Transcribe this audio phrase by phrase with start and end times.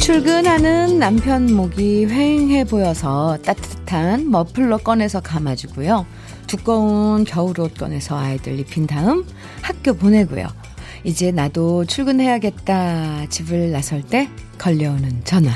[0.00, 6.06] 출근하는 남편 목이 휑해 보여서 따뜻한 머플러 꺼내서 감아주고요.
[6.46, 9.24] 두꺼운 겨울옷 꺼내서 아이들 입힌 다음
[9.62, 10.46] 학교 보내고요.
[11.04, 15.50] 이제 나도 출근해야겠다 집을 나설 때 걸려오는 전화.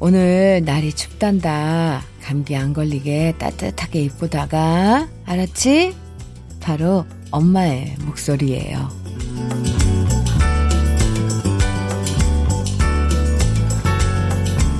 [0.00, 2.02] 오늘 날이 춥단다.
[2.22, 5.08] 감기 안 걸리게 따뜻하게 입고 다가.
[5.24, 5.94] 알았지?
[6.60, 8.88] 바로 엄마의 목소리예요.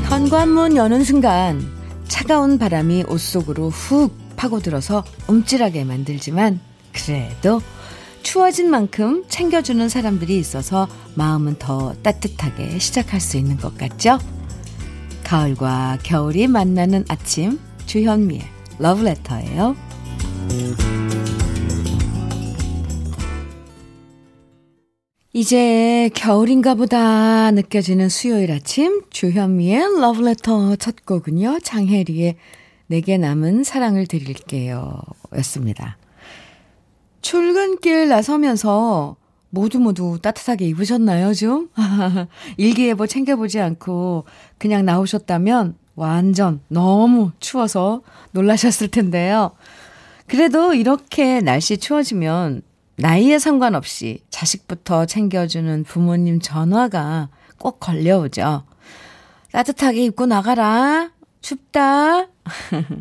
[0.09, 1.65] 현관문 여는 순간
[2.09, 6.61] 차가운 바람이 옷 속으로 훅 파고들어서 움찔하게 만들지만
[6.93, 7.61] 그래도
[8.23, 14.19] 추워진 만큼 챙겨주는 사람들이 있어서 마음은 더 따뜻하게 시작할 수 있는 것 같죠?
[15.25, 18.43] 가을과 겨울이 만나는 아침 주현미의
[18.79, 19.77] 러브레터예요.
[25.33, 31.59] 이제 겨울인가 보다 느껴지는 수요일 아침 주현미의 러브레터 첫 곡은요.
[31.63, 32.37] 장혜리의
[32.87, 35.01] 내게 남은 사랑을 드릴게요
[35.39, 35.97] 였습니다.
[37.21, 39.17] 출근길 나서면서
[39.51, 41.71] 모두 모두 따뜻하게 입으셨나요, 좀?
[42.57, 44.25] 일기예보 챙겨보지 않고
[44.59, 49.53] 그냥 나오셨다면 완전 너무 추워서 놀라셨을 텐데요.
[50.27, 52.63] 그래도 이렇게 날씨 추워지면
[52.97, 58.65] 나이에 상관없이 자식부터 챙겨주는 부모님 전화가 꼭 걸려오죠.
[59.53, 61.11] 따뜻하게 입고 나가라.
[61.47, 62.27] 춥다.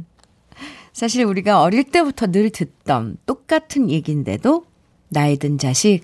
[0.93, 4.65] 사실 우리가 어릴 때부터 늘 듣던 똑같은 얘기인데도
[5.09, 6.01] 나이 든 자식,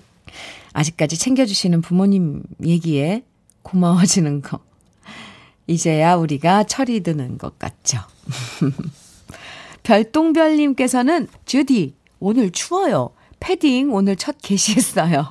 [0.72, 3.22] 아직까지 챙겨주시는 부모님 얘기에
[3.62, 4.58] 고마워지는 거.
[5.68, 7.98] 이제야 우리가 철이 드는 것 같죠.
[9.84, 13.10] 별똥별님께서는 주디, 오늘 추워요.
[13.38, 15.30] 패딩 오늘 첫 게시했어요.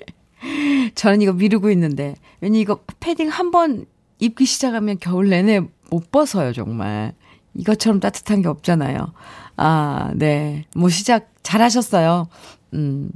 [0.94, 3.86] 저는 이거 미루고 있는데, 왜냐 이거 패딩 한 번
[4.20, 7.14] 입기 시작하면 겨울 내내 못 벗어요, 정말.
[7.54, 9.12] 이것처럼 따뜻한 게 없잖아요.
[9.56, 10.64] 아, 네.
[10.76, 12.28] 뭐 시작 잘 하셨어요.
[12.74, 13.10] 음.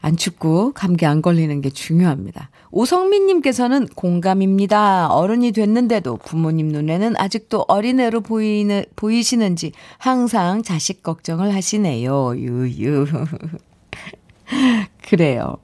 [0.00, 2.50] 안 춥고 감기 안 걸리는 게 중요합니다.
[2.70, 5.08] 오성민님께서는 공감입니다.
[5.08, 12.36] 어른이 됐는데도 부모님 눈에는 아직도 어린애로 보이는, 보이시는지 항상 자식 걱정을 하시네요.
[12.36, 13.06] 유유.
[15.02, 15.56] 그래요.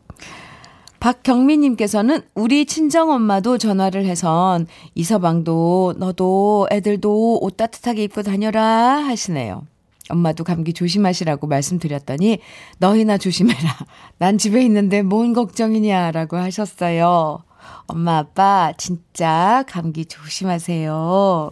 [1.05, 8.63] 박경미님께서는 우리 친정엄마도 전화를 해선 이서방도 너도 애들도 옷 따뜻하게 입고 다녀라
[9.05, 9.67] 하시네요.
[10.09, 12.39] 엄마도 감기 조심하시라고 말씀드렸더니
[12.79, 13.77] 너희나 조심해라.
[14.17, 17.43] 난 집에 있는데 뭔 걱정이냐라고 하셨어요.
[17.87, 21.51] 엄마 아빠 진짜 감기 조심하세요.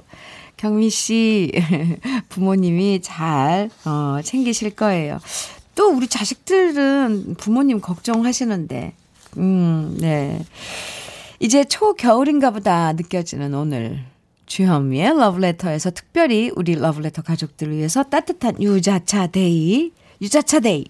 [0.57, 1.53] 경미 씨
[2.31, 5.19] 부모님이 잘 어, 챙기실 거예요.
[5.75, 8.95] 또 우리 자식들은 부모님 걱정하시는데
[9.38, 10.44] 음, 네.
[11.41, 14.00] 이제 초겨울인가 보다 느껴지는 오늘
[14.47, 20.84] 주현미의 러브레터에서 특별히 우리 러브레터 가족들을 위해서 따뜻한 유자차 day, 유자차 day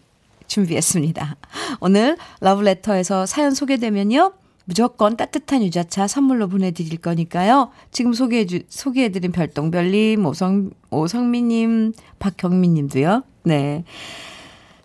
[0.46, 1.36] 준비했습니다.
[1.80, 4.32] 오늘 러브레터에서 사연 소개되면요.
[4.64, 7.70] 무조건 따뜻한 유자차 선물로 보내드릴 거니까요.
[7.90, 13.22] 지금 소개해 주, 소개해드린 별똥별님, 오성, 오성미님, 박경미님도요.
[13.44, 13.84] 네.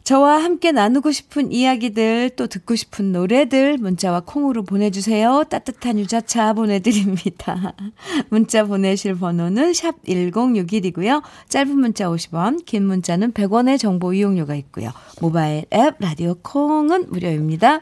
[0.08, 5.44] 저와 함께 나누고 싶은 이야기들, 또 듣고 싶은 노래들 문자와 콩으로 보내주세요.
[5.50, 7.74] 따뜻한 유자차 보내드립니다.
[8.32, 11.22] 문자 보내실 번호는 샵 1061이고요.
[11.50, 14.94] 짧은 문자 50원, 긴 문자는 100원의 정보 이용료가 있고요.
[15.20, 17.82] 모바일 앱, 라디오 콩은 무료입니다.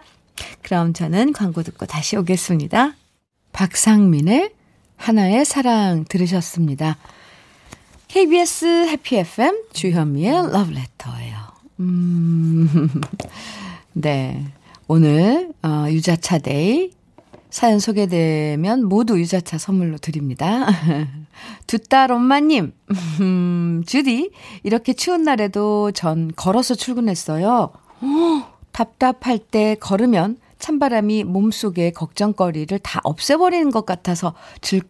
[0.63, 2.95] 그럼 저는 광고 듣고 다시 오겠습니다.
[3.51, 4.49] 박상민의
[4.95, 6.97] 하나의 사랑 들으셨습니다.
[8.07, 11.44] KBS 해피 FM 주현미의 러브레터예요.
[11.79, 12.89] 음,
[13.93, 14.45] 네.
[14.87, 16.91] 오늘, 어, 유자차 day.
[17.49, 20.66] 사연 소개되면 모두 유자차 선물로 드립니다.
[21.67, 22.73] 두 딸 엄마님,
[23.22, 24.31] 음, 주디,
[24.63, 27.69] 이렇게 추운 날에도 전 걸어서 출근했어요.
[28.01, 34.81] 어, 답답할 때 걸으면 찬바람이 몸속의 걱정거리를 다 없애버리는 것 같아서 즐,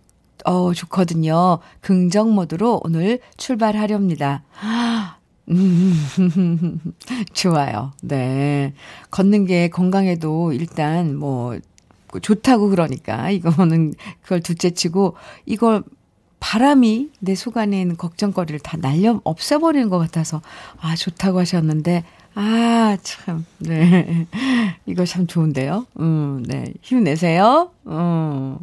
[0.46, 1.60] 어, 좋거든요.
[1.82, 4.44] 긍정 모드로 오늘 출발하렵니다.
[4.64, 5.06] 음,
[7.34, 7.92] 좋아요.
[8.02, 8.74] 네.
[9.12, 11.58] 걷는 게 건강에도 일단 뭐
[12.22, 15.16] 좋다고 그러니까 이거는 그걸 둘째 치고
[15.46, 15.84] 이걸
[16.40, 20.42] 바람이 내 속 안에 있는 걱정거리를 다 날려 없애버리는 것 같아서,
[20.80, 22.04] 아, 좋다고 하셨는데,
[22.36, 24.28] 아, 참, 네.
[24.86, 25.88] 이거 참 좋은데요?
[26.00, 26.66] 음, 네.
[26.84, 27.72] 힘내세요.
[27.88, 28.60] 음.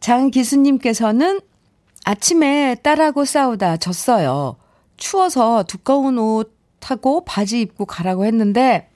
[0.00, 1.40] 장기수님께서는
[2.04, 4.56] 아침에 딸하고 싸우다 졌어요.
[4.96, 8.88] 추워서 두꺼운 옷 하고 바지 입고 가라고 했는데,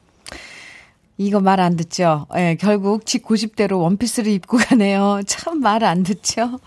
[1.18, 2.26] 이거 말 안 듣죠?
[2.34, 5.20] 예, 네, 결국 집 고집대로 원피스를 입고 가네요.
[5.26, 6.58] 참 말 안 듣죠?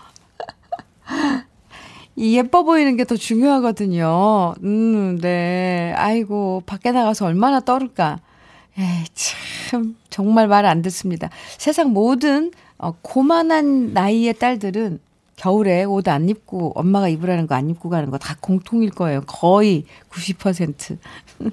[2.16, 4.54] 이 예뻐 보이는 게 더 중요하거든요.
[4.62, 5.92] 음, 네.
[5.96, 8.20] 아이고, 밖에 나가서 얼마나 떨을까.
[8.78, 11.30] 에이, 참, 정말 말 안 듣습니다.
[11.58, 15.00] 세상 모든, 어, 고만한 나이의 딸들은
[15.36, 19.22] 겨울에 옷 안 입고, 엄마가 입으라는 거 안 입고 가는 거 다 공통일 거예요.
[19.26, 20.98] 거의 90%.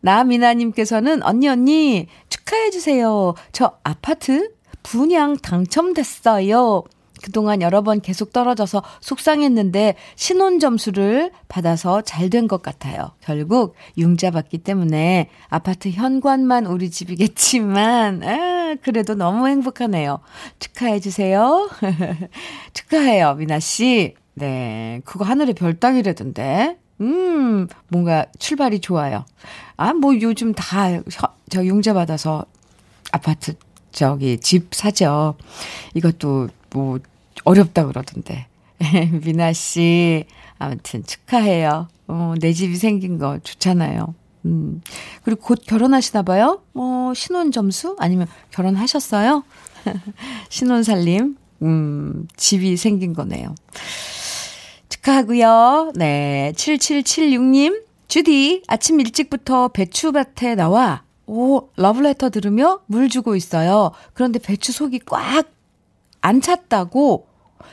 [0.00, 3.34] 나미나님께서는, 언니, 언니, 축하해 주세요.
[3.52, 4.52] 저 아파트
[4.82, 6.84] 분양 당첨됐어요.
[7.22, 13.12] 그동안 여러 번 계속 떨어져서 속상했는데 신혼 점수를 받아서 잘 된 것 같아요.
[13.20, 20.20] 결국 융자 받기 때문에 아파트 현관만 우리 집이겠지만 아, 그래도 너무 행복하네요.
[20.58, 21.68] 축하해 주세요.
[22.74, 24.14] 축하해요, 미나 씨.
[24.34, 26.76] 네, 그거 하늘의 별 따기라던데.
[27.00, 29.24] 음, 뭔가 출발이 좋아요.
[29.76, 31.00] 아, 뭐 요즘 다
[31.48, 32.44] 저 융자 받아서
[33.12, 33.54] 아파트
[33.92, 35.36] 저기 집 사죠.
[35.94, 36.98] 이것도 뭐
[37.44, 38.46] 어렵다 그러던데.
[39.24, 40.26] 미나 씨,
[40.58, 41.88] 아무튼 축하해요.
[42.06, 44.14] 어, 내 집이 생긴 거 좋잖아요.
[44.44, 44.82] 음.
[45.24, 46.60] 그리고 곧 결혼하시나 봐요?
[46.74, 47.96] 어, 신혼 점수?
[47.98, 49.42] 아니면 결혼하셨어요?
[50.50, 51.36] 신혼 살림?
[51.62, 53.54] 음, 집이 생긴 거네요.
[54.90, 55.92] 축하하고요.
[55.96, 56.52] 네.
[56.56, 63.92] 7776님, 주디, 아침 일찍부터 배추밭에 나와, 오, 러브레터 들으며 물 주고 있어요.
[64.12, 65.55] 그런데 배추 속이 꽉
[66.20, 67.26] 안 찼다고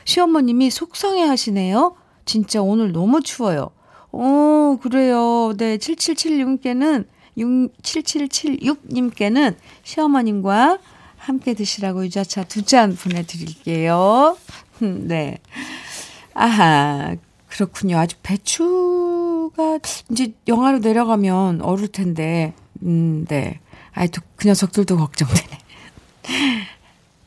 [0.04, 1.96] 시어머님이 속상해 하시네요.
[2.24, 3.70] 진짜 오늘 너무 추워요.
[4.12, 5.52] 어, 그래요.
[5.56, 7.06] 네, 7776님께는,
[7.36, 10.78] 7776님께는 시어머님과
[11.16, 14.36] 함께 드시라고 유자차 두 잔 보내드릴게요.
[14.80, 15.38] 네.
[16.34, 17.16] 아하,
[17.48, 17.98] 그렇군요.
[17.98, 19.78] 아직 배추가
[20.10, 23.60] 이제 영하로 내려가면 어릴 텐데, 음, 네.
[23.92, 25.58] 아이, 그 녀석들도 걱정되네.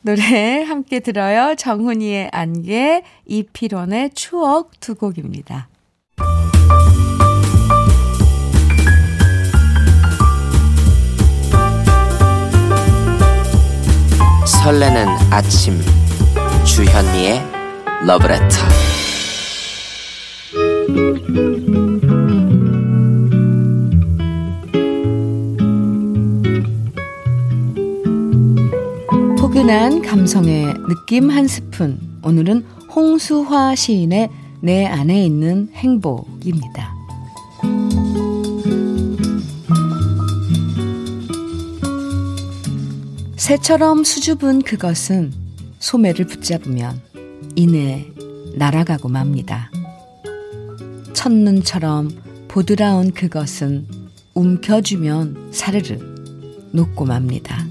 [0.02, 1.54] 노래 함께 들어요.
[1.56, 5.68] 정훈이의 안개, 이필원의 추억 두 곡입니다.
[14.46, 15.80] 설레는 아침
[16.64, 17.42] 주현미의
[18.06, 18.56] 러브레터
[29.88, 31.98] 포근한 감성의 느낌 한 스푼.
[32.22, 32.62] 오늘은
[32.94, 34.28] 홍수화 시인의
[34.60, 36.94] 내 안에 있는 행복입니다.
[43.36, 45.32] 새처럼 수줍은 그것은
[45.78, 47.00] 소매를 붙잡으면
[47.56, 48.12] 이내
[48.56, 49.70] 날아가고 맙니다.
[51.14, 52.10] 첫눈처럼
[52.48, 53.86] 보드라운 그것은
[54.34, 55.98] 움켜쥐면 사르르
[56.72, 57.67] 녹고 맙니다.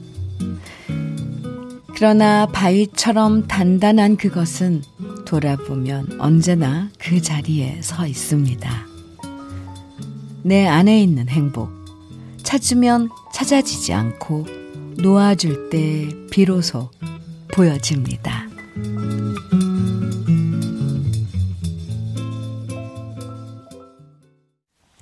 [1.97, 4.83] 그러나 바위처럼 단단한 그것은
[5.25, 8.69] 돌아보면 언제나 그 자리에 서 있습니다.
[10.43, 11.71] 내 안에 있는 행복.
[12.43, 14.45] 찾으면 찾아지지 않고
[14.99, 16.91] 놓아줄 때 비로소
[17.55, 18.46] 보여집니다.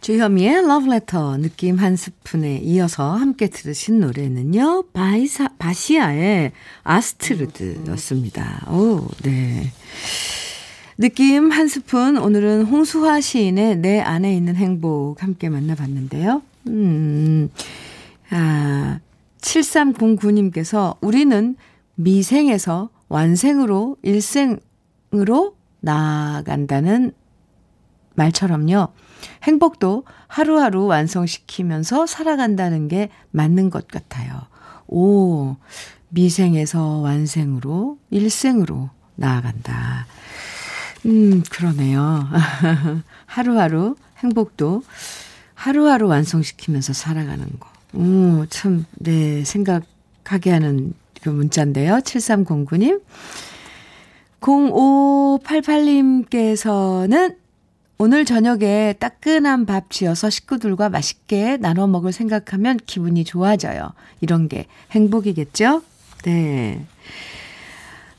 [0.06, 4.84] 주현미의 러브레터 느낌 한 스푼에 이어서 함께 들으신 노래는요.
[4.94, 6.52] 바이사, 바시아의
[6.84, 8.68] 아스트르드였습니다.
[8.70, 9.72] 오, 네.
[11.00, 16.44] 느낌 한 스푼 오늘은 홍수희 시인의 내 안에 있는 행복 함께 만나봤는데요.
[16.68, 17.50] 음,
[18.30, 19.00] 아,
[19.42, 21.56] 7309님께서 우리는
[21.96, 27.12] 미생에서 완생으로 일생으로 나아간다는
[28.14, 28.90] 말처럼요.
[29.44, 34.42] 행복도 하루하루 완성시키면서 살아간다는 게 맞는 것 같아요.
[34.88, 35.56] 오,
[36.10, 40.06] 미생에서 완생으로, 일생으로 나아간다.
[41.06, 42.28] 음, 그러네요.
[43.26, 44.84] 하루하루 행복도
[45.54, 47.68] 하루하루 완성시키면서 살아가는 거.
[47.94, 51.98] 오, 참, 네, 생각하게 하는 그 문자인데요.
[51.98, 53.02] 7309님.
[54.42, 57.36] 0588님께서는
[57.98, 63.94] 오늘 저녁에 따끈한 밥 지어서 식구들과 맛있게 나눠 먹을 생각하면 기분이 좋아져요.
[64.20, 65.82] 이런 게 행복이겠죠?
[66.24, 66.86] 네.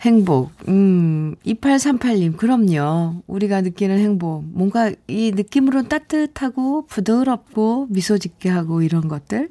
[0.03, 0.53] 행복.
[0.69, 3.23] 음, 2838님, 그럼요.
[3.27, 4.45] 우리가 느끼는 행복.
[4.47, 9.51] 뭔가 이 느낌으로 따뜻하고 부드럽고 미소 짓게 하고 이런 것들.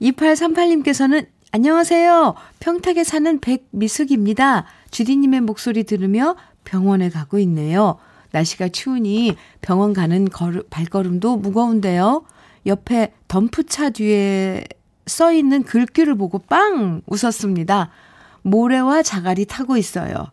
[0.00, 2.34] 2838님께서는 안녕하세요.
[2.60, 4.66] 평택에 사는 백미숙입니다.
[4.90, 7.98] 주디님의 목소리 들으며 병원에 가고 있네요.
[8.36, 12.24] 날씨가 추우니 병원 가는 걸, 발걸음도 무거운데요.
[12.66, 14.64] 옆에 덤프차 뒤에
[15.06, 17.90] 써 있는 글귀를 보고 빵 웃었습니다.
[18.42, 20.26] 모래와 자갈이 타고 있어요.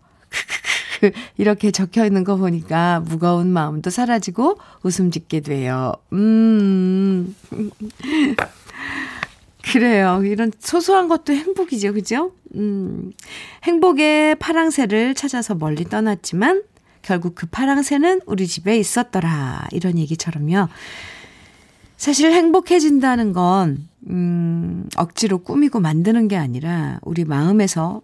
[1.38, 5.94] 이렇게 적혀 있는 거 보니까 무거운 마음도 사라지고 웃음 짓게 돼요.
[6.12, 7.36] 음.
[9.64, 10.22] 그래요.
[10.26, 11.94] 이런 소소한 것도 행복이죠.
[11.94, 12.34] 그죠?
[12.56, 13.14] 음.
[13.64, 16.64] 행복의 파랑새를 찾아서 멀리 떠났지만
[17.04, 19.68] 결국 그 파랑새는 우리 집에 있었더라.
[19.72, 20.70] 이런 얘기처럼요.
[21.98, 28.02] 사실 행복해진다는 건, 음, 억지로 꾸미고 만드는 게 아니라 우리 마음에서,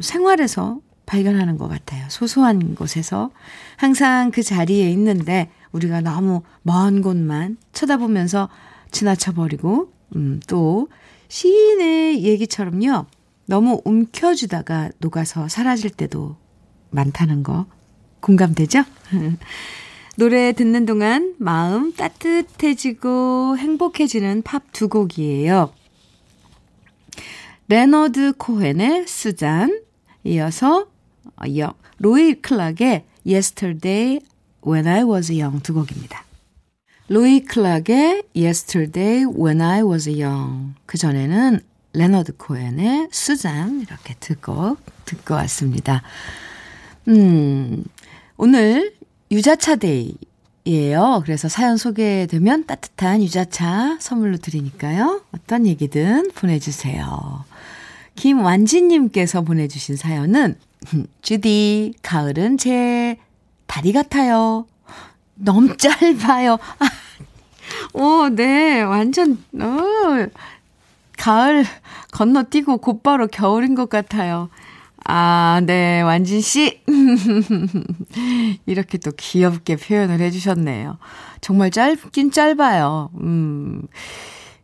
[0.00, 2.04] 생활에서 발견하는 것 같아요.
[2.08, 3.30] 소소한 곳에서
[3.76, 8.48] 항상 그 자리에 있는데 우리가 너무 먼 곳만 쳐다보면서
[8.90, 10.88] 지나쳐버리고, 음, 또
[11.28, 13.06] 시인의 얘기처럼요.
[13.46, 16.36] 너무 움켜쥐다가 녹아서 사라질 때도
[16.90, 17.66] 많다는 거
[18.24, 18.84] 공감되죠?
[20.16, 25.72] 노래 듣는 동안 마음 따뜻해지고 행복해지는 팝 두 곡이에요.
[27.68, 29.82] 레너드 코헨의 수잔,
[30.24, 30.86] 이어서
[31.98, 34.20] 로이 클락의 Yesterday
[34.66, 36.24] When I Was Young 두 곡입니다.
[37.08, 41.60] 로이 클락의 Yesterday When I Was Young 그 전에는
[41.92, 46.02] 레너드 코헨의 수잔 이렇게 듣고 듣고 왔습니다.
[47.08, 47.84] 음,
[48.36, 48.94] 오늘
[49.30, 51.22] 유자차 day예요.
[51.24, 55.22] 그래서 사연 소개되면 따뜻한 유자차 선물로 드리니까요.
[55.32, 57.44] 어떤 얘기든 보내주세요.
[58.16, 60.56] 김완지님께서 보내주신 사연은
[61.22, 63.18] 주디 가을은 제
[63.66, 64.66] 다리 같아요.
[65.34, 66.58] 너무 짧아요.
[67.94, 70.28] 오, 네, 완전 어,
[71.16, 71.64] 가을
[72.12, 74.48] 건너뛰고 곧바로 겨울인 것 같아요.
[75.04, 76.80] 아, 네, 완진 씨.
[78.66, 80.98] 이렇게 또 귀엽게 표현을 해주셨네요.
[81.40, 83.10] 정말 짧긴 짧아요.
[83.20, 83.82] 음,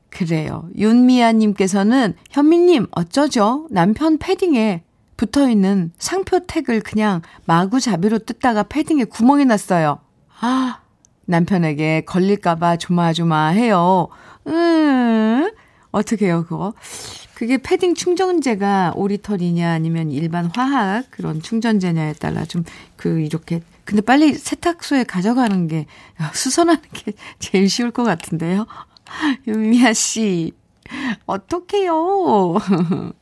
[0.09, 0.69] 그래요.
[0.77, 3.67] 윤미아님께서는 현미님, 어쩌죠?
[3.71, 4.83] 남편 패딩에
[5.19, 9.99] 붙어 있는 상표 택을 그냥 마구잡이로 뜯다가 패딩에 구멍이 났어요.
[10.41, 10.81] 아,
[11.27, 14.09] 남편에게 걸릴까봐 조마조마해요.
[14.47, 15.51] 음,
[15.91, 16.73] 어떻게 해요, 그거?
[17.41, 22.65] 그게 패딩 충전재가 오리털이냐 아니면 일반 화학 그런 충전재냐에 따라 좀
[23.01, 25.87] 그 이렇게 근데 빨리 세탁소에 가져가는 게
[26.35, 28.67] 수선하는 게 제일 쉬울 것 같은데요.
[29.49, 30.53] 윤미아 씨
[31.25, 32.57] 어떡해요.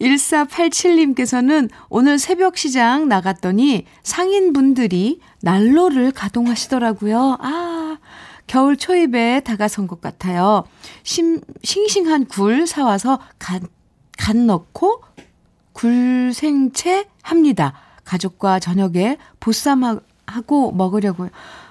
[0.00, 7.38] 1487님께서는 오늘 새벽 시장 나갔더니 상인분들이 난로를 가동하시더라고요.
[7.40, 7.96] 아,
[8.46, 10.64] 겨울 초입에 다가선 것 같아요.
[11.02, 13.66] 심, 싱싱한 굴 사와서 간,
[14.16, 15.02] 간 넣고
[15.72, 17.74] 굴 생채 합니다.
[18.04, 21.30] 가족과 저녁에 보쌈하고 먹으려고요.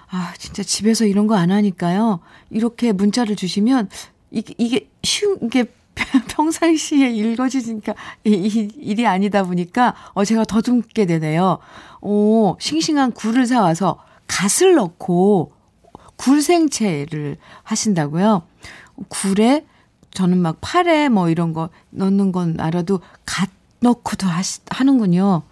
[0.09, 2.19] 아, 진짜 집에서 이런 거 안 하니까요.
[2.49, 3.89] 이렇게 문자를 주시면
[4.31, 5.65] 이게, 이게 쉬운 게
[6.27, 11.59] 평상시에 읽어지니까 이, 이, 일이 아니다 보니까 어 제가 더듬게 되네요.
[12.01, 15.53] 오, 싱싱한 굴을 사 와서 갓을 넣고
[16.17, 18.43] 굴생채를 하신다고요?
[19.09, 19.65] 굴에
[20.11, 23.49] 저는 막 팔에 뭐 이런 거 넣는 건 알아도 갓
[23.81, 25.43] 넣고도 하시, 하는군요.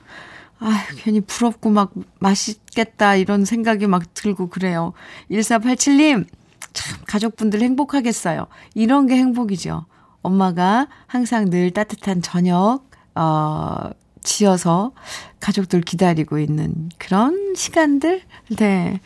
[0.60, 4.94] 아 괜히 부럽고 막 맛있겠다 이런 생각이 막 들고 그래요.
[5.30, 6.26] 1487님,
[6.72, 8.48] 참, 가족분들 행복하겠어요.
[8.74, 9.86] 이런 게 행복이죠.
[10.22, 12.82] 엄마가 항상 늘 따뜻한 저녁,
[13.14, 13.90] 어,
[14.24, 14.94] 지어서
[15.42, 18.22] 가족들 기다리고 있는 그런 시간들?
[18.58, 19.02] 네.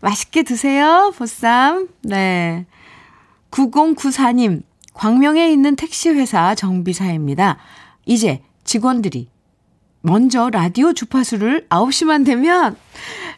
[0.00, 1.88] 맛있게 드세요, 보쌈.
[2.02, 2.66] 네.
[3.50, 4.62] 9094님,
[4.94, 7.58] 광명에 있는 택시회사 정비사입니다.
[8.06, 9.28] 이제 직원들이
[10.00, 12.76] 먼저 라디오 주파수를 9시만 되면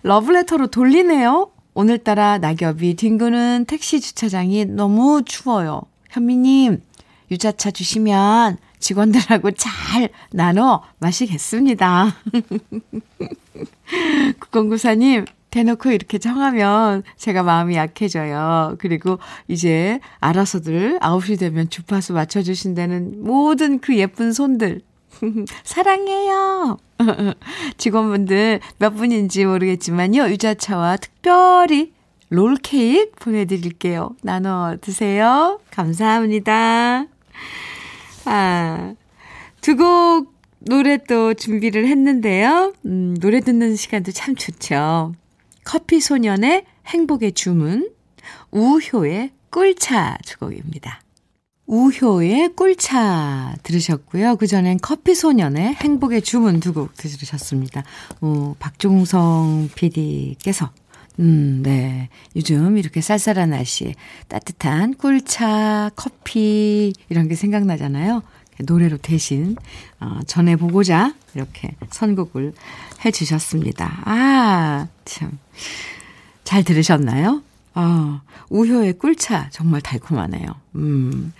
[0.02, 1.50] 러브레터로 돌리네요.
[1.74, 5.82] 오늘따라 낙엽이 뒹구는 택시 주차장이 너무 추워요.
[6.10, 6.82] 현미님,
[7.30, 12.16] 유자차 주시면 직원들하고 잘 나눠 마시겠습니다.
[14.40, 18.76] 9094님, 대놓고 이렇게 정하면 제가 마음이 약해져요.
[18.78, 24.80] 그리고 이제 알아서들 9시 되면 주파수 맞춰주신다는 모든 그 예쁜 손들.
[25.64, 26.78] 사랑해요.
[27.76, 30.28] 직원분들 몇 분인지 모르겠지만요.
[30.30, 31.92] 유자차와 특별히
[32.28, 34.10] 롤케이크 보내드릴게요.
[34.22, 35.60] 나눠 드세요.
[35.70, 37.06] 감사합니다.
[38.24, 38.94] 아,
[39.60, 42.72] 두곡 노래 또 준비를 했는데요.
[42.86, 45.14] 음, 노래 듣는 시간도 참 좋죠.
[45.70, 47.92] 커피 소년의 행복의 주문,
[48.50, 51.00] 우효의 꿀차 주곡입니다.
[51.66, 54.34] 우효의 꿀차 들으셨고요.
[54.34, 57.84] 그전엔 커피소년의 행복의 주문 두 곡 들으셨습니다.
[58.20, 60.72] 어, 박종성 PD께서
[61.20, 62.08] 음, 네.
[62.34, 63.94] 요즘 이렇게 쌀쌀한 날씨에
[64.26, 68.22] 따뜻한 꿀차, 커피 이런 게 생각나잖아요.
[68.64, 69.56] 노래로 대신
[70.00, 72.52] 어, 전해보고자 이렇게 선곡을
[73.04, 74.02] 해주셨습니다.
[74.04, 75.38] 아, 참.
[76.44, 77.42] 잘 들으셨나요?
[77.74, 80.46] 아, 우효의 꿀차 정말 달콤하네요.
[80.76, 81.32] 음.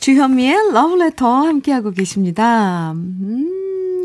[0.00, 2.92] 주현미의 러브레터 함께하고 계십니다.
[2.92, 4.04] 음,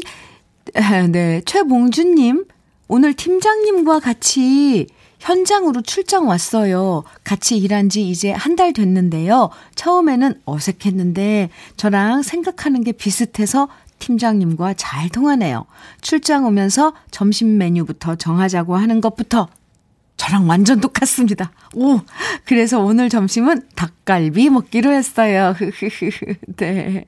[1.12, 2.46] 네, 최봉준님,
[2.90, 4.88] 오늘 팀장님과 같이
[5.26, 7.04] 현장으로 출장 왔어요.
[7.24, 9.50] 같이 일한 지 이제 한 달 됐는데요.
[9.76, 13.68] 처음에는 어색했는데 저랑 생각하는 게 비슷해서
[14.00, 15.66] 팀장님과 잘 통하네요.
[16.00, 19.50] 출장 오면서 점심 메뉴부터 정하자고 하는 것부터
[20.16, 21.52] 저랑 완전 똑같습니다.
[21.74, 22.00] 오,
[22.46, 25.54] 그래서 오늘 점심은 닭갈비 먹기로 했어요.
[26.56, 27.04] 네.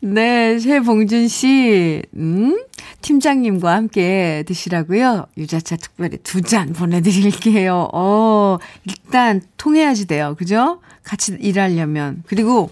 [0.00, 2.64] 네, 최봉준 씨, 음,
[3.02, 5.26] 팀장님과 함께 드시라고요.
[5.36, 7.88] 유자차 특별히 두 잔 보내드릴게요.
[7.92, 10.34] 어, 일단 통해야지 돼요.
[10.38, 10.80] 그죠?
[11.02, 12.22] 같이 일하려면.
[12.26, 12.70] 그리고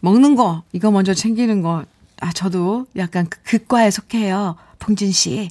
[0.00, 1.84] 먹는 거, 이거 먼저 챙기는 거.
[2.20, 4.56] 아, 저도 약간 그, 과에 속해요.
[4.78, 5.50] 봉준 씨.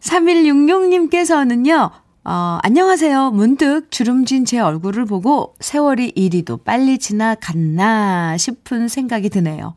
[0.00, 1.90] 3166님께서는요,
[2.30, 3.30] 어, 안녕하세요.
[3.30, 9.74] 문득 주름진 제 얼굴을 보고 세월이 이리도 빨리 지나갔나 싶은 생각이 드네요.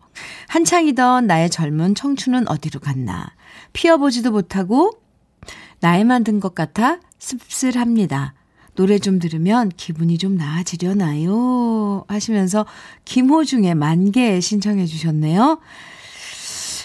[0.50, 3.32] 한창이던 나의 젊은 청춘은 어디로 갔나.
[3.72, 4.92] 피어보지도 못하고
[5.80, 8.34] 나이만 든 것 같아 씁쓸합니다.
[8.76, 12.04] 노래 좀 들으면 기분이 좀 나아지려나요?
[12.10, 12.66] 하시면서
[13.06, 15.62] 김호중의 만개 신청해 주셨네요.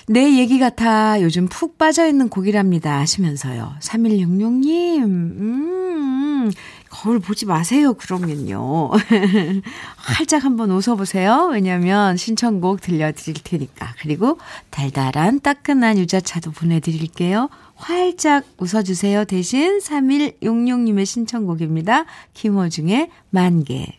[0.08, 3.74] 내 얘기 같아 요즘 푹 빠져있는 곡이랍니다 하시면서요.
[3.80, 6.52] 3166님, 음,
[6.90, 8.90] 거울 보지 마세요, 그러면요.
[9.96, 11.50] 활짝 한번 웃어보세요.
[11.52, 13.94] 왜냐면 신청곡 들려드릴 테니까.
[14.00, 14.38] 그리고
[14.70, 17.48] 달달한 따끈한 유자차도 보내드릴게요.
[17.74, 19.24] 활짝 웃어주세요.
[19.24, 22.06] 대신 3166님의 신청곡입니다.
[22.32, 23.98] 김호중의 만개.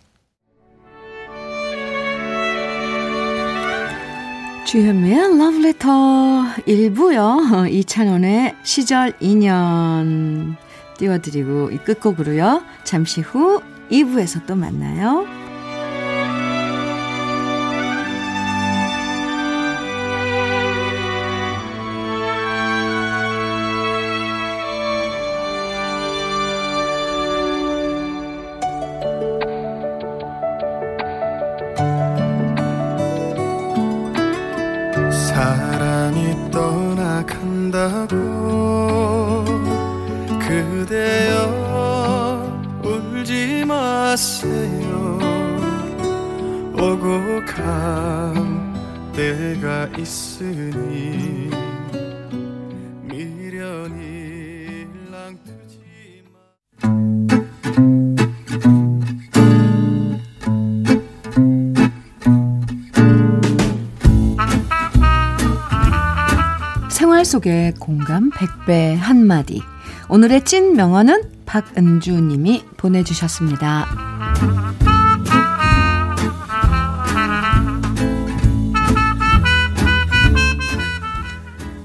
[4.68, 5.88] 주현미의 러브레터
[6.68, 7.72] 1부요.
[7.72, 10.58] 이찬원의 시절 인연
[10.98, 12.64] 띄워드리고 이 끝곡으로요.
[12.84, 15.26] 잠시 후 2부에서 또 만나요.
[67.38, 69.62] 속의 공감 100배 한마디
[70.10, 73.86] 오늘의 찐 명언은 박은주 님이 보내주셨습니다.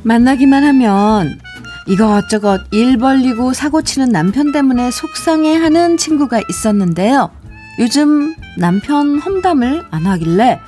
[0.04, 1.38] 만나기만 하면
[1.86, 7.30] 이것저것 일 벌리고 사고 치는 남편 때문에 속상해 하는 친구가 있었는데요.
[7.78, 10.60] 요즘 남편 험담을 안 하길래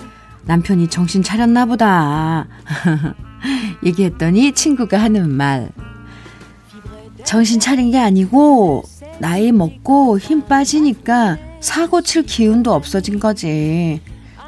[0.44, 2.46] 남편이 정신 차렸나 보다.
[3.84, 5.70] 얘기했더니 친구가 하는 말.
[7.24, 8.84] 정신 차린 게 아니고
[9.18, 14.00] 나이 먹고 힘 빠지니까 사고 칠 기운도 없어진 거지.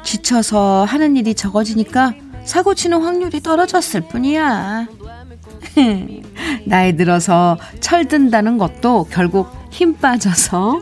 [0.03, 2.13] 지쳐서 하는 일이 적어지니까
[2.45, 4.87] 사고 치는 확률이 떨어졌을 뿐이야.
[6.65, 10.79] 나이 들어서 철든다는 것도 결국 힘 빠져서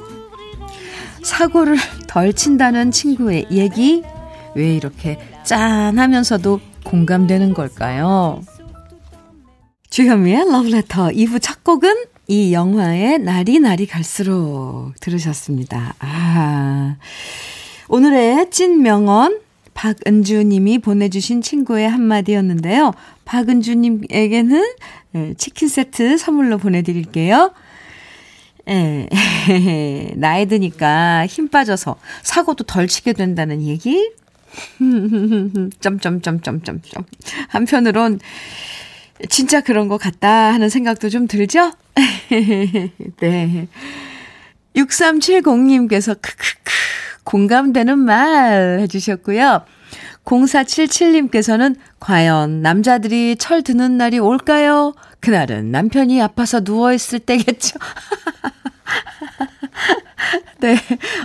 [1.23, 4.03] 사고를 덜 친다는 친구의 얘기
[4.53, 6.59] 왜 이렇게 짠하면서도
[6.95, 8.41] 공감되는 걸까요?
[9.89, 11.93] 주현미의 러브레터 2부 첫 곡은
[12.27, 15.93] 이 영화의 날이 날이 갈수록 들으셨습니다.
[15.99, 16.95] 아,
[17.89, 19.41] 오늘의 찐 명언
[19.73, 22.93] 박은주 님이 보내주신 친구의 한마디였는데요.
[23.25, 24.63] 박은주 님에게는
[25.15, 27.51] 예, 치킨 세트 선물로 보내드릴게요.
[28.69, 29.09] 에,
[29.49, 34.11] 예, 나이 드니까 힘 빠져서 사고도 덜 치게 된다는 얘기?
[35.79, 37.05] 점점점점점점.
[37.49, 38.19] 한편으론
[39.29, 41.71] 진짜 그런 것 같다 하는 생각도 좀 들죠?
[43.19, 43.67] 네.
[44.75, 46.71] 6370님께서 크크크
[47.23, 49.63] 공감되는 말 해주셨고요.
[50.25, 54.93] 0477님께서는 과연 남자들이 철 드는 날이 올까요?
[55.19, 57.79] 그날은 남편이 아파서 누워있을 때겠죠.
[60.59, 60.77] 네.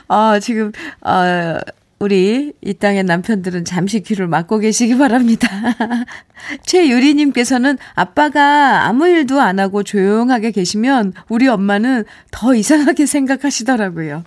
[0.09, 1.61] 아, 지금, 아,
[2.01, 5.49] 우리 이 땅의 남편들은 잠시 귀를 막고 계시기 바랍니다.
[6.65, 14.25] 최유리님께서는 아빠가 아무 일도 안 하고 조용하게 계시면 우리 엄마는 더 이상하게 생각하시더라고요.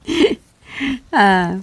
[1.12, 1.58] 아,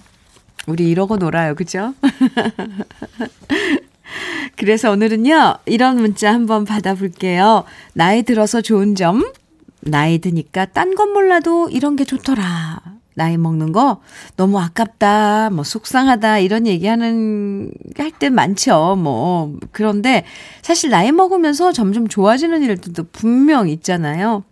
[0.66, 1.54] 우리 이러고 놀아요.
[1.54, 1.94] 그죠?
[4.58, 7.66] 그래서 오늘은요, 이런 문자 한번 받아볼게요.
[7.94, 9.32] 나이 들어서 좋은 점,
[9.82, 13.03] 나이 드니까 딴 건 몰라도 이런 게 좋더라.
[13.16, 14.02] 나이 먹는 거
[14.38, 18.96] 너무 아깝다, 뭐 속상하다 이런 얘기하는 할 때 많죠.
[18.98, 20.24] 뭐 그런데
[20.62, 24.44] 사실 나이 먹으면서 점점 좋아지는 일들도 분명 있잖아요.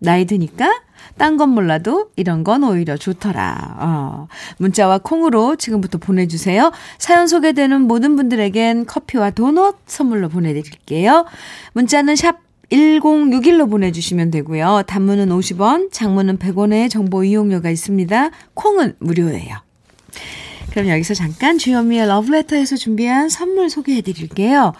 [0.00, 0.80] 나이 드니까
[1.16, 3.76] 딴 건 몰라도 이런 건 오히려 좋더라.
[3.80, 4.28] 어.
[4.58, 6.70] 문자와 콩으로 지금부터 보내주세요.
[6.98, 11.24] 사연 소개되는 모든 분들에겐 커피와 도넛 선물로 보내드릴게요.
[11.72, 12.36] 문자는 샵
[12.70, 14.82] 1061로 보내주시면 되고요.
[14.86, 18.30] 단문은 50원, 장문은 100원의 정보 이용료가 있습니다.
[18.54, 19.56] 콩은 무료예요.
[20.70, 24.74] 그럼 여기서 잠깐 주현미의 러브레터에서 준비한 선물 소개해 드릴게요.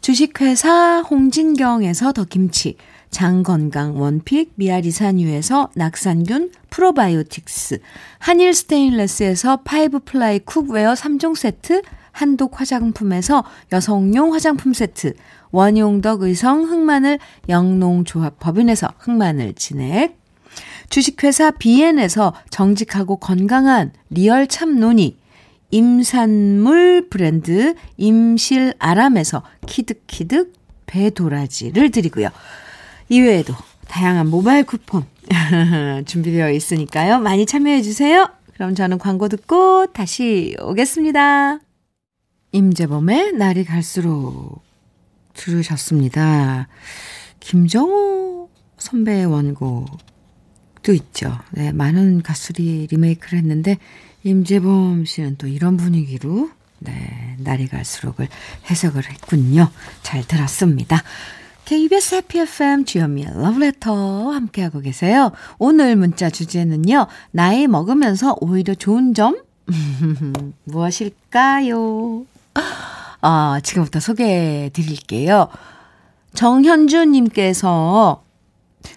[0.00, 2.76] 주식회사 홍진경에서 더 김치,
[3.10, 7.80] 장건강 one pick 미아리산유에서 낙산균 프로바이오틱스,
[8.18, 15.14] 한일 스테인레스에서 five ply cookware 3종 세트, 한독 화장품에서 여성용 화장품 세트,
[15.50, 20.18] 원용덕 의성 흑마늘 영농조합 법인에서 흑마늘 진액,
[20.88, 25.16] 주식회사 비엔에서 정직하고 건강한 리얼 참논이,
[25.70, 30.52] 임산물 브랜드 임실 아람에서 키득키득
[30.86, 32.28] 배도라지를 드리고요.
[33.08, 33.54] 이외에도
[33.88, 35.04] 다양한 모바일 쿠폰
[36.06, 37.20] 준비되어 있으니까요.
[37.20, 38.28] 많이 참여해 주세요.
[38.54, 41.71] 그럼 저는 광고 듣고 다시 오겠습니다.
[42.52, 44.62] 임재범의 날이 갈수록
[45.34, 46.68] 들으셨습니다.
[47.40, 51.38] 김정호 선배의 원곡도 있죠.
[51.52, 53.78] 네, 많은 가수들이 리메이크를 했는데
[54.24, 58.28] 임재범 씨는 또 이런 분위기로 네, 날이 갈수록을
[58.70, 59.70] 해석을 했군요.
[60.02, 61.02] 잘 들었습니다.
[61.64, 65.32] KBS 해피 FM 주현미의 러브레터 함께하고 계세요.
[65.58, 67.06] 오늘 문자 주제는요.
[67.30, 69.40] 나이 먹으면서 오히려 좋은 점?
[70.64, 72.26] 무엇일까요?
[73.20, 75.48] 아, 지금부터 소개해 드릴게요.
[76.34, 78.22] 정현주님께서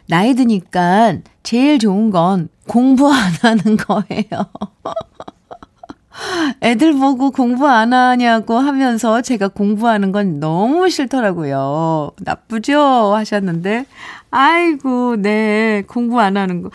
[0.07, 4.49] 나이 드니까 제일 좋은 건 공부 안 하는 거예요.
[6.63, 12.11] 애들 보고 공부 안 하냐고 하면서 제가 공부하는 건 너무 싫더라고요.
[12.21, 13.13] 나쁘죠?
[13.13, 13.85] 하셨는데,
[14.31, 16.69] 아이고, 네, 공부 안 하는 거.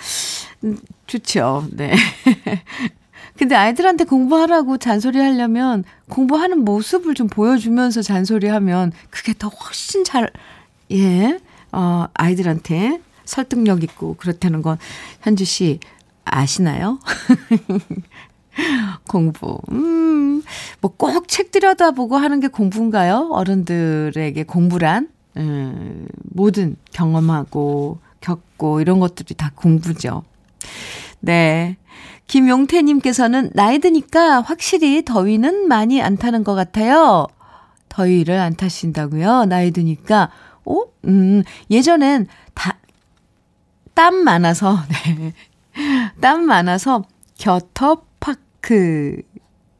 [0.64, 1.64] 음, 좋죠.
[1.72, 1.94] 네.
[3.40, 10.28] 근데 아이들한테 공부하라고 잔소리 하려면 공부하는 모습을 좀 보여주면서 잔소리 하면 그게 더 훨씬 잘,
[10.92, 11.40] 예,
[11.72, 14.76] 어, 아이들한테 설득력 있고 그렇다는 건
[15.22, 15.80] 현주 씨
[16.26, 16.98] 아시나요?
[19.08, 19.58] 공부.
[19.72, 20.42] 음,
[20.82, 23.30] 뭐 꼭 책 들여다보고 하는 게 공부인가요?
[23.32, 25.08] 어른들에게 공부란?
[25.38, 30.24] 음, 모든 경험하고 겪고 이런 것들이 다 공부죠.
[31.20, 31.78] 네.
[32.30, 37.26] 김용태님께서는 나이 드니까 확실히 더위는 많이 안 타는 것 같아요.
[37.88, 39.46] 더위를 안 타신다고요?
[39.46, 40.30] 나이 드니까.
[40.64, 40.84] 어?
[41.06, 42.78] 음, 예전엔 다,
[43.94, 44.78] 땀 많아서,
[45.16, 45.34] 네.
[46.20, 47.02] 땀 많아서
[47.36, 49.22] 겨터파크,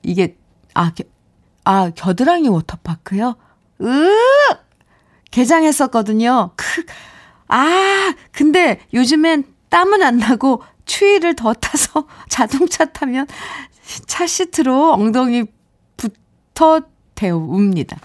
[0.03, 0.37] 이게,
[0.75, 1.05] 아, 겨,
[1.63, 3.37] 아, 겨드랑이 워터파크요?
[3.83, 4.11] 으!
[5.31, 6.51] 개장했었거든요.
[6.57, 6.85] 크,
[7.47, 13.27] 아, 근데 요즘엔 땀은 안 나고 추위를 더 타서 자동차 타면
[14.07, 15.45] 차 시트로 엉덩이
[15.97, 16.83] 붙어
[17.15, 17.97] 대웁니다.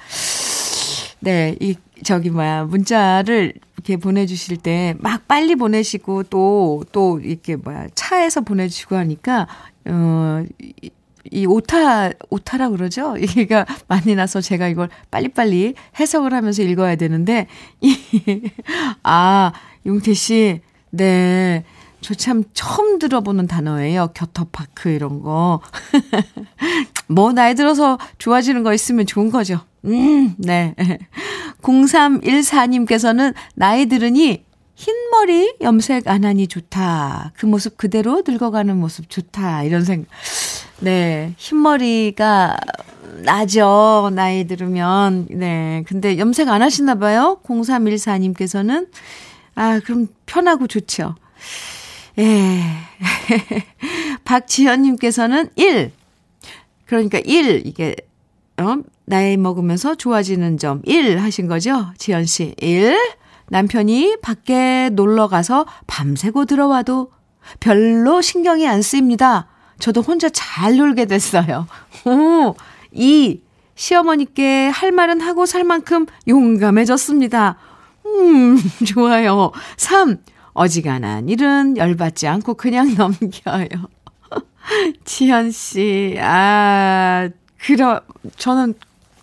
[1.19, 7.88] 네, 이, 저기, 뭐야, 문자를 이렇게 보내주실 때 막 빨리 보내시고 또, 또 이렇게 뭐야,
[7.95, 9.48] 차에서 보내주시고 하니까,
[9.86, 10.91] 어, 이,
[11.32, 13.15] 이 오타, 오타라 그러죠?
[13.17, 17.48] 이게가 많이 나서 제가 이걸 빨리빨리 해석을 하면서 읽어야 되는데,
[17.82, 17.98] 이,
[19.02, 19.52] 아,
[19.86, 21.63] 용태 씨, 네.
[22.05, 24.09] 저 참 처음 들어보는 단어예요.
[24.13, 25.59] 겨터파크 이런 거.
[27.09, 29.61] 뭐 나이 들어서 좋아지는 거 있으면 좋은 거죠.
[29.85, 30.75] 음, 네.
[31.63, 34.43] 0314님께서는 나이 들으니
[34.75, 37.31] 흰머리 염색 안 하니 좋다.
[37.35, 39.63] 그 모습 그대로 늙어가는 모습 좋다.
[39.63, 40.07] 이런 생각.
[40.81, 42.55] 네, 흰머리가
[43.23, 44.11] 나죠.
[44.13, 45.25] 나이 들으면.
[45.31, 45.83] 네.
[45.87, 47.39] 근데 염색 안 하시나 봐요.
[47.43, 48.89] 0314님께서는.
[49.55, 51.15] 아, 그럼 편하고 좋죠.
[52.19, 52.62] 예.
[54.23, 55.91] 박지현님께서는 1.
[56.86, 57.65] 그러니까 1.
[57.65, 57.95] 이게,
[58.58, 58.78] 어?
[59.06, 61.88] 나이 먹으면서 좋아지는 점 1 하신 거죠?
[61.97, 62.56] 지연 씨.
[62.60, 62.97] 1.
[63.47, 67.12] 남편이 밖에 놀러 가서 밤새고 들어와도
[67.60, 69.47] 별로 신경이 안 쓰입니다.
[69.80, 71.67] 저도 혼자 잘 놀게 됐어요.
[72.06, 72.56] 오,
[72.91, 73.41] 2.
[73.75, 77.58] 시어머니께 할 말은 하고 살 만큼 용감해졌습니다.
[78.06, 79.51] 음, 좋아요.
[79.78, 80.17] 3.
[80.55, 83.67] 어지간한 일은 열받지 않고 그냥 넘겨요.
[85.05, 88.01] 지현 씨, 아, 그러,
[88.37, 88.73] 저는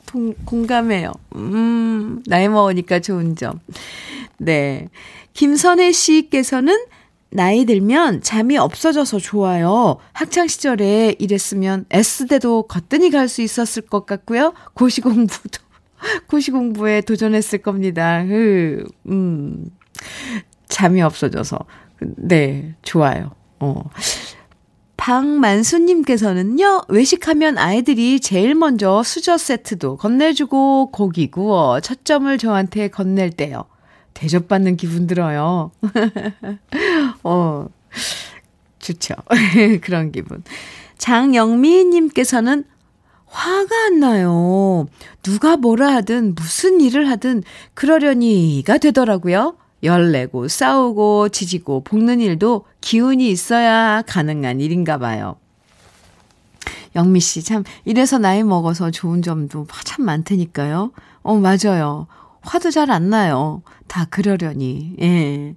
[0.06, 1.12] 동, 공감해요.
[1.34, 3.58] 음, 나이 먹으니까 좋은 점.
[4.38, 4.88] 네.
[5.32, 6.84] 김선혜 씨께서는
[7.30, 9.96] 나이 들면 잠이 없어져서 좋아요.
[10.12, 14.52] 학창 시절에 이랬으면 S대도 거뜬히 갈 수 있었을 것 같고요.
[14.74, 15.62] 고시 공부도
[16.28, 18.22] 고시 공부에 도전했을 겁니다.
[18.22, 19.64] 흐, 음.
[20.72, 21.58] 잠이 없어져서.
[22.16, 23.30] 네, 좋아요.
[23.61, 23.85] 어.
[24.96, 33.64] 박만수님께서는요, 외식하면 아이들이 제일 먼저 수저 세트도 건네주고 고기 구워 첫 점을 저한테 건넬 때요.
[34.14, 35.72] 대접받는 기분 들어요.
[37.22, 37.66] 어,
[38.78, 39.14] 좋죠.
[39.82, 40.42] 그런 기분.
[40.98, 42.64] 장영미님께서는
[43.26, 44.87] 화가 안 나요.
[45.22, 47.42] 누가 뭐라 하든 무슨 일을 하든
[47.74, 49.56] 그러려니가 되더라고요.
[49.82, 55.36] 열내고 싸우고 지지고 볶는 일도 기운이 있어야 가능한 일인가 봐요.
[56.94, 60.92] 영미 씨, 참, 이래서 나이 먹어서 좋은 점도 참 많다니까요.
[61.22, 62.06] 어, 맞아요.
[62.42, 63.62] 화도 잘 안 나요.
[63.88, 64.96] 다 그러려니.
[65.00, 65.54] 예.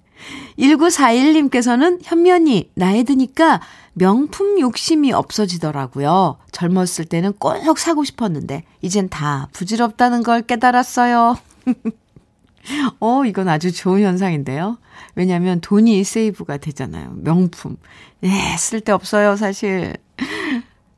[0.57, 3.59] 1941님께서는 현면이 나이 드니까
[3.93, 6.37] 명품 욕심이 없어지더라고요.
[6.51, 11.37] 젊었을 때는 꼭 사고 싶었는데, 이젠 다 부질없다는 걸 깨달았어요.
[12.99, 14.77] 어, 이건 아주 좋은 현상인데요.
[15.15, 17.13] 왜냐면 돈이 세이브가 되잖아요.
[17.17, 17.77] 명품.
[18.19, 19.95] 네, 쓸데없어요, 사실.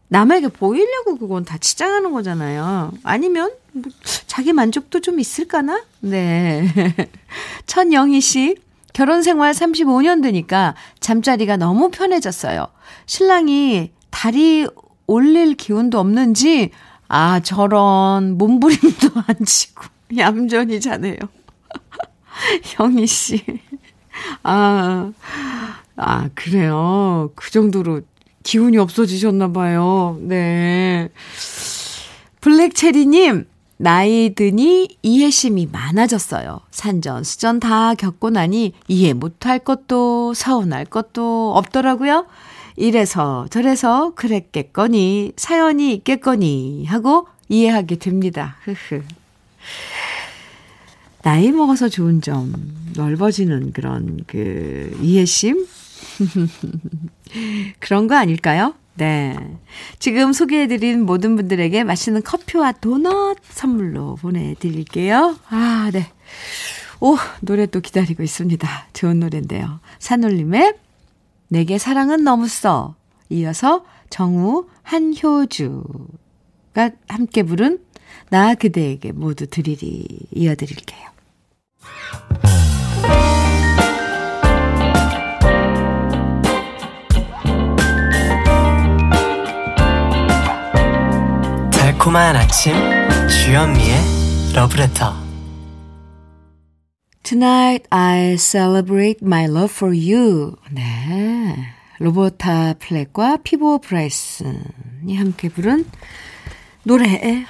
[0.09, 2.93] 남에게 보이려고 그건 다 치장하는 거잖아요.
[3.03, 3.83] 아니면 뭐
[4.25, 5.83] 자기 만족도 좀 있을까나?
[5.99, 6.67] 네.
[7.67, 8.55] 천영희 씨,
[8.93, 12.67] 결혼 생활 35년 되니까 잠자리가 너무 편해졌어요.
[13.05, 14.65] 신랑이 다리
[15.05, 16.71] 올릴 기운도 없는지,
[17.07, 19.83] 아, 저런 몸부림도 안 치고
[20.17, 21.17] 얌전히 자네요.
[22.63, 23.43] 형희 씨.
[24.43, 25.11] 아,
[25.95, 27.31] 아, 그래요.
[27.35, 28.01] 그 정도로
[28.43, 30.17] 기운이 없어지셨나 봐요.
[30.21, 31.09] 네.
[32.41, 33.45] 블랙체리님,
[33.77, 36.61] 나이 드니 이해심이 많아졌어요.
[36.71, 42.25] 산전, 수전 다 겪고 나니 이해 못할 것도 서운할 것도 없더라고요.
[42.75, 48.57] 이래서 저래서 그랬겠거니 사연이 있겠거니 하고 이해하게 됩니다.
[48.63, 49.01] 흐흐.
[51.23, 52.53] 나이 먹어서 좋은 점,
[52.95, 55.67] 넓어지는 그런 그 이해심?
[57.79, 58.75] 그런 거 아닐까요?
[58.95, 59.37] 네.
[59.99, 65.37] 지금 소개해드린 모든 분들에게 맛있는 커피와 도넛 선물로 보내드릴게요.
[65.49, 66.07] 아, 네.
[66.99, 68.67] 오, 노래 또 기다리고 있습니다.
[68.93, 69.79] 좋은 노래인데요.
[69.99, 70.73] 산울림의
[71.49, 72.95] 내게 사랑은 너무 써.
[73.29, 77.79] 이어서 정우, 한효주가 함께 부른
[78.29, 81.07] 나 그대에게 모두 드리리 이어드릴게요.
[91.71, 92.73] 달콤한 아침
[93.29, 93.95] 주현미의
[94.55, 95.27] 러브레터
[97.23, 100.55] Tonight I celebrate my love for you.
[100.71, 101.55] 네.
[101.99, 105.85] 로버타 플렉과 피보 브라이슨이 함께 부른
[106.83, 107.45] 노래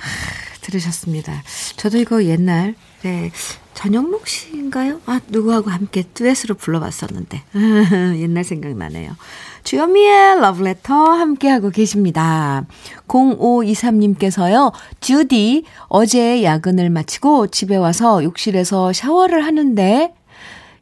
[0.68, 1.44] 들으셨습니다.
[1.78, 3.32] 저도 이거 옛날 네,
[3.74, 5.00] 전영록 씨인가요?
[5.06, 7.44] 아, 누구하고 함께 듀엣으로 불러봤었는데.
[8.20, 9.16] 옛날 생각나네요.
[9.64, 12.66] 주현미의 러브레터 함께하고 계십니다.
[13.08, 20.14] 0523님께서요, 주디, 어제 야근을 마치고 집에 와서 욕실에서 샤워를 하는데,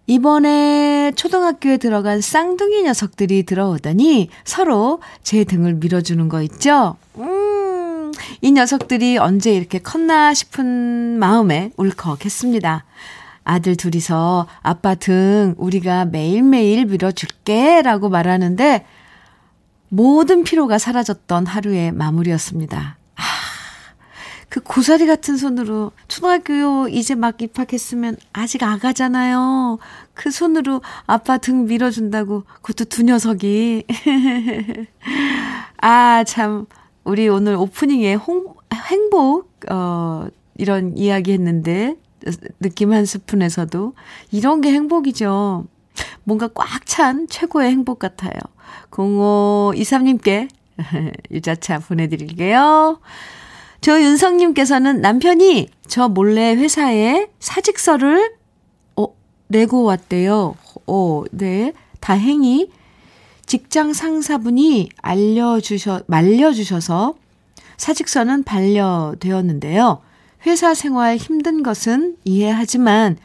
[0.08, 6.95] 이번에 초등학교에 들어간 쌍둥이 녀석들이 들어오더니 서로 제 등을 밀어주는 거 있죠?
[7.17, 7.44] 음,
[8.41, 12.86] 이 녀석들이 언제 이렇게 컸나 싶은 마음에 울컥했습니다.
[13.43, 18.86] 아들 둘이서 아빠 등 우리가 매일매일 밀어줄게 라고 말하는데
[19.89, 22.98] 모든 피로가 사라졌던 하루의 마무리였습니다.
[23.15, 23.21] 아,
[24.50, 29.78] 그 고사리 같은 손으로 초등학교 이제 막 입학했으면 아직 아가잖아요.
[30.15, 33.86] 그 손으로 아빠 등 밀어준다고 그것도 두 녀석이
[35.82, 36.65] 아, 참.
[37.06, 41.96] 우리 오늘 오프닝에 홍, 행복, 어, 이런 이야기 했는데,
[42.60, 43.94] 느낌 한 스푼에서도
[44.32, 45.65] 이런 게 행복이죠.
[46.24, 48.34] 뭔가 꽉 찬 최고의 행복 같아요.
[48.91, 50.50] 0523님께
[51.32, 53.00] 유자차 보내드릴게요.
[53.82, 58.34] 조윤성님께서는 남편이 저 몰래 회사에 사직서를
[58.96, 59.08] 어,
[59.48, 60.56] 내고 왔대요.
[60.88, 61.74] 어, 네.
[62.00, 62.70] 다행히
[63.45, 67.15] 직장 상사분이 알려주셔, 말려주셔서
[67.77, 70.01] 사직서는 반려되었는데요.
[70.45, 73.17] 회사 생활 힘든 것은 이해하지만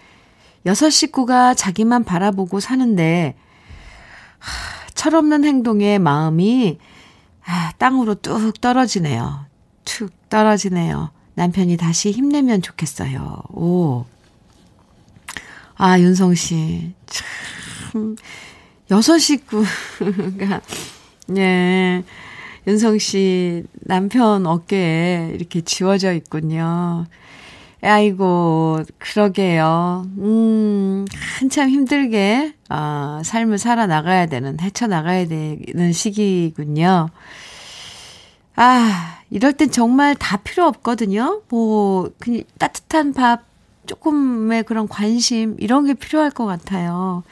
[0.66, 3.35] 여섯 식구가 자기만 바라보고 사는데
[4.38, 6.78] 하, 철없는 행동에 마음이
[7.46, 9.46] 아, 땅으로 뚝 떨어지네요.
[9.85, 11.11] 툭 떨어지네요.
[11.35, 13.42] 남편이 다시 힘내면 좋겠어요.
[13.50, 14.04] 오.
[15.74, 16.92] 아, 윤성 씨.
[17.06, 18.16] 참,
[18.90, 19.66] 여섯 식구가,
[21.37, 22.03] 예.
[22.66, 27.07] 윤성 씨 남편 어깨에 이렇게 지워져 있군요.
[27.83, 30.05] 아이고, 그러게요.
[30.18, 31.07] 음,
[31.38, 37.09] 한참 힘들게, 아, 삶을 살아나가야 되는, 헤쳐나가야 되는 시기군요.
[38.57, 41.40] 아, 이럴 땐 정말 다 필요 없거든요.
[41.48, 43.44] 뭐, 그냥 따뜻한 밥,
[43.87, 47.22] 조금의 그런 관심, 이런 게 필요할 것 같아요.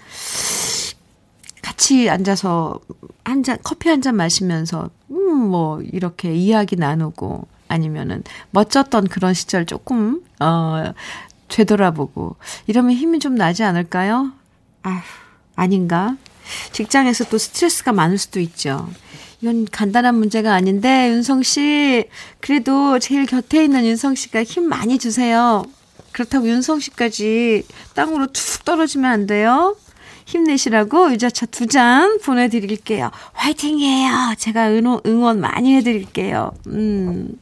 [1.78, 2.80] 같이 앉아서
[3.24, 9.64] 한 잔, 커피 한 잔 마시면서, 음, 뭐, 이렇게 이야기 나누고, 아니면은 멋졌던 그런 시절
[9.64, 10.92] 조금, 어,
[11.48, 12.36] 되돌아보고,
[12.66, 14.32] 이러면 힘이 좀 나지 않을까요?
[14.82, 15.00] 아휴,
[15.54, 16.16] 아닌가?
[16.72, 18.88] 직장에서 또 스트레스가 많을 수도 있죠.
[19.40, 22.08] 이건 간단한 문제가 아닌데, 윤성 씨,
[22.40, 25.64] 그래도 제일 곁에 있는 윤성 씨가 힘 많이 주세요.
[26.10, 27.64] 그렇다고 윤성 씨까지
[27.94, 29.76] 땅으로 툭 떨어지면 안 돼요.
[30.32, 33.10] 힘내시라고 유자차 두 잔 보내드릴게요.
[33.32, 34.34] 화이팅이에요.
[34.38, 36.52] 제가 응원, 응원 많이 해드릴게요.
[36.68, 37.38] 음.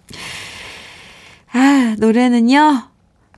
[1.53, 2.89] 아, 노래는요.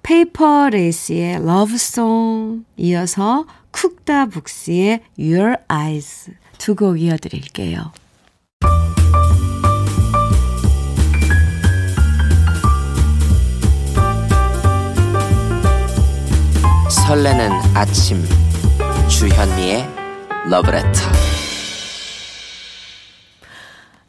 [0.03, 7.93] Paper Lace의 Love Song 이어서 Cook Da Books의 Your Eyes 두 곡 이어드릴게요.
[16.91, 18.23] 설레는 아침
[19.09, 19.89] 주현미의
[20.51, 20.91] 러브레터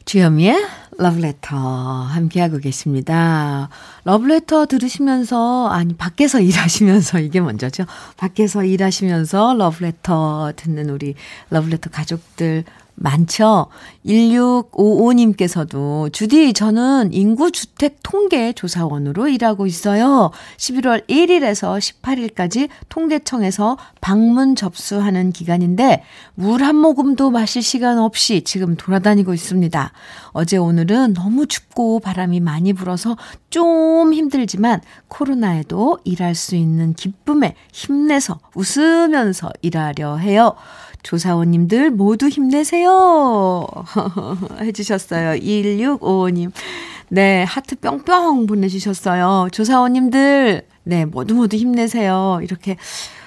[0.04, 0.54] 주현미의
[0.98, 3.70] 러브레터 함께하고 계십니다.
[4.04, 7.86] 러브레터 들으시면서 아니 밖에서 일하시면서 이게 먼저죠.
[8.18, 11.14] 밖에서 일하시면서 러브레터 듣는 우리
[11.48, 12.64] 러브레터 가족들
[13.00, 13.66] 많죠?
[14.06, 20.30] 1655님께서도, 주디, 저는 인구주택 통계 조사원으로 일하고 있어요.
[20.58, 29.32] 11월 1일에서 18일까지 통계청에서 방문 접수하는 기간인데, 물 한 모금도 마실 시간 없이 지금 돌아다니고
[29.32, 29.92] 있습니다.
[30.32, 33.16] 어제 오늘은 너무 춥고 바람이 많이 불어서
[33.50, 40.54] 좀 힘들지만, 코로나에도 일할 수 있는 기쁨에 힘내서 웃으면서 일하려 해요.
[41.02, 43.66] 조사원님들 모두 힘내세요.
[44.60, 45.40] 해주셨어요.
[45.40, 46.52] 1655님.
[47.08, 49.48] 네, 하트 뿅뿅 보내주셨어요.
[49.50, 52.38] 조사원님들, 네, 모두 모두 힘내세요.
[52.42, 52.76] 이렇게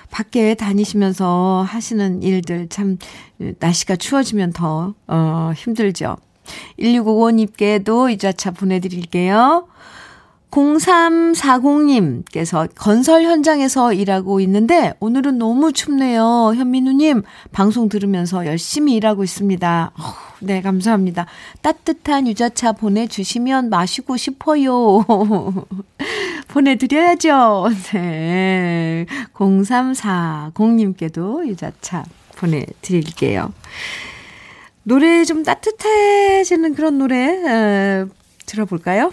[0.10, 2.98] 밖에 다니시면서 하시는 일들 참,
[3.60, 6.16] 날씨가 추워지면 더, 어, 힘들죠.
[6.80, 9.68] 1655님께도 이자차 보내드릴게요.
[10.54, 16.54] 0340님께서 건설 현장에서 일하고 있는데 오늘은 너무 춥네요.
[16.56, 19.92] 현민우님, 방송 들으면서 열심히 일하고 있습니다.
[19.96, 20.02] 어,
[20.42, 21.26] 네, 감사합니다.
[21.62, 25.04] 따뜻한 유자차 보내주시면 마시고 싶어요.
[26.50, 27.70] 보내드려야죠.
[27.94, 29.08] 네.
[29.34, 33.52] 0340님께도 유자차 보내드릴게요.
[34.84, 38.06] 노래 좀 따뜻해지는 그런 노래, 에,
[38.46, 39.12] 들어볼까요?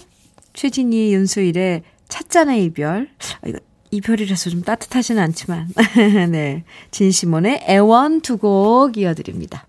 [0.53, 3.09] 최진희, 윤수일의 찻잔의 이별.
[3.43, 3.59] 아, 이거
[3.93, 5.69] 이별이라서 좀 따뜻하지는 않지만.
[6.31, 6.65] 네.
[6.91, 9.67] 진시몬의 애원 두 곡 이어드립니다.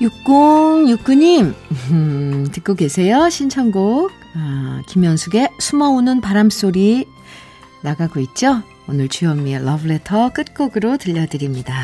[0.00, 1.54] 6069님,
[1.90, 3.28] 음, 듣고 계세요?
[3.30, 4.10] 신청곡.
[4.34, 7.06] 아, 김현숙의 숨어오는 바람소리
[7.82, 8.62] 나가고 있죠?
[8.86, 11.74] 오늘 주현미의 러브레터 끝곡으로 들려드립니다.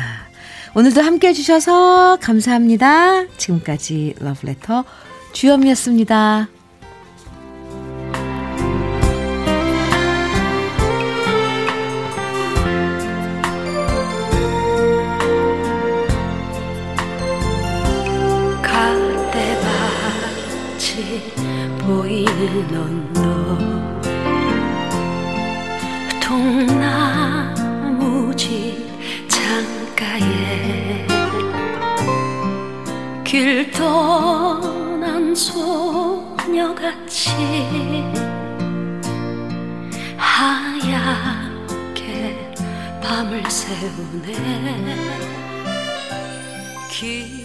[0.75, 3.27] 오늘도 함께 해주셔서 감사합니다.
[3.37, 4.85] 지금까지 러브레터
[5.33, 6.47] 주현미였습니다.
[21.81, 23.21] 보이는 언덕
[26.21, 26.80] 통
[28.51, 31.07] 나무집 창가 길가에
[33.23, 35.71] 길 떠난 소녀같이
[40.17, 41.55] 하얗게
[43.01, 44.33] 밤을 새우네.
[46.89, 47.40] 나